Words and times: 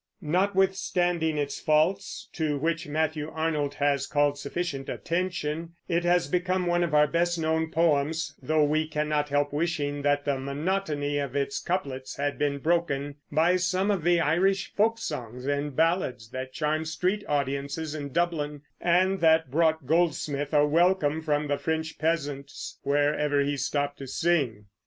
Notwithstanding 0.19 1.37
its 1.37 1.59
faults, 1.59 2.27
to 2.33 2.57
which 2.57 2.87
Matthew 2.87 3.29
Arnold 3.29 3.75
has 3.75 4.07
called 4.07 4.35
sufficient 4.39 4.89
attention, 4.89 5.73
it 5.87 6.03
has 6.05 6.27
become 6.27 6.65
one 6.65 6.83
of 6.83 6.95
our 6.95 7.05
best 7.05 7.37
known 7.37 7.69
poems, 7.69 8.33
though 8.41 8.63
we 8.63 8.87
cannot 8.87 9.29
help 9.29 9.53
wishing 9.53 10.01
that 10.01 10.25
the 10.25 10.39
monotony 10.39 11.19
of 11.19 11.35
its 11.35 11.59
couplets 11.61 12.15
had 12.17 12.39
been 12.39 12.57
broken 12.57 13.17
by 13.31 13.57
some 13.57 13.91
of 13.91 14.01
the 14.03 14.19
Irish 14.19 14.73
folk 14.73 14.97
songs 14.97 15.45
and 15.45 15.75
ballads 15.75 16.29
that 16.31 16.51
charmed 16.51 16.87
street 16.87 17.23
audiences 17.29 17.93
in 17.93 18.11
Dublin, 18.11 18.63
and 18.79 19.19
that 19.19 19.51
brought 19.51 19.85
Goldsmith 19.85 20.51
a 20.51 20.65
welcome 20.65 21.21
from 21.21 21.45
the 21.45 21.59
French 21.59 21.99
peasants 21.99 22.79
wherever 22.81 23.41
he 23.43 23.55
stopped 23.55 23.99
to 23.99 24.07
sing. 24.07 24.65